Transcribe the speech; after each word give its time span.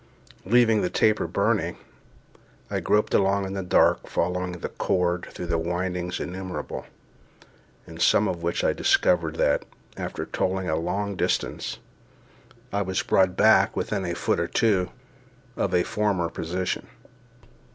Leaving 0.45 0.81
the 0.81 0.89
taper 0.89 1.27
burning, 1.27 1.77
I 2.71 2.79
groped 2.79 3.13
along 3.13 3.45
in 3.45 3.53
the 3.53 3.61
dark, 3.61 4.07
following 4.09 4.53
the 4.53 4.67
cord 4.69 5.27
through 5.29 5.55
windings 5.55 6.19
innumerable, 6.19 6.87
in 7.85 7.99
some 7.99 8.27
of 8.27 8.41
which 8.41 8.63
I 8.63 8.73
discovered 8.73 9.35
that, 9.35 9.63
after 9.95 10.25
toiling 10.25 10.67
a 10.67 10.75
long 10.75 11.15
distance, 11.15 11.77
I 12.73 12.81
was 12.81 13.03
brought 13.03 13.37
back 13.37 13.77
within 13.77 14.03
a 14.03 14.15
foot 14.15 14.39
or 14.39 14.47
two 14.47 14.89
of 15.55 15.71
a 15.71 15.83
former 15.83 16.29
position. 16.29 16.87